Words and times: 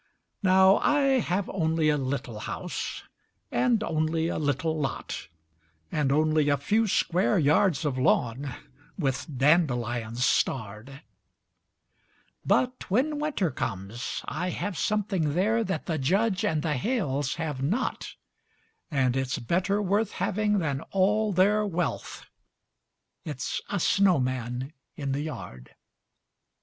Now 0.41 0.77
I 0.77 1.19
have 1.19 1.47
only 1.51 1.89
a 1.89 1.97
little 1.99 2.39
house, 2.39 3.03
and 3.51 3.83
only 3.83 4.29
a 4.29 4.39
little 4.39 4.79
lot, 4.79 5.27
And 5.91 6.11
only 6.11 6.49
a 6.49 6.57
few 6.57 6.87
square 6.87 7.37
yards 7.37 7.85
of 7.85 7.99
lawn, 7.99 8.55
with 8.97 9.27
dandelions 9.37 10.25
starred; 10.25 11.03
But 12.43 12.89
when 12.89 13.19
Winter 13.19 13.51
comes, 13.51 14.23
I 14.25 14.49
have 14.49 14.75
something 14.75 15.35
there 15.35 15.63
that 15.63 15.85
the 15.85 15.99
Judge 15.99 16.43
and 16.43 16.63
the 16.63 16.73
Hales 16.77 17.35
have 17.35 17.61
not, 17.61 18.15
And 18.89 19.15
it's 19.15 19.37
better 19.37 19.83
worth 19.83 20.13
having 20.13 20.57
than 20.57 20.81
all 20.89 21.31
their 21.31 21.63
wealth 21.63 22.25
it's 23.23 23.61
a 23.69 23.79
snowman 23.79 24.73
in 24.95 25.11
the 25.11 25.21
yard. 25.21 25.75